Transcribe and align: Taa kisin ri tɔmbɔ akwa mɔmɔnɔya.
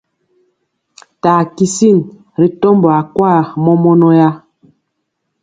Taa 1.21 1.41
kisin 1.55 1.97
ri 2.39 2.47
tɔmbɔ 2.61 2.89
akwa 3.01 3.31
mɔmɔnɔya. 3.63 4.29